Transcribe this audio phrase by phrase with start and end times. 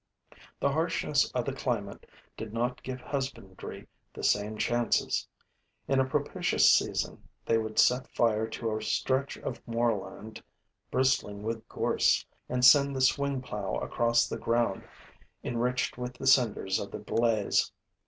[0.59, 3.85] The harshness of the climate did not give husbandry
[4.15, 5.27] the same chances.
[5.87, 10.41] In a propitious season, they would set fire to a stretch of moorland
[10.89, 14.83] bristling with gorse and send the swing plow across the ground
[15.43, 17.71] enriched with the cinders of the blaze.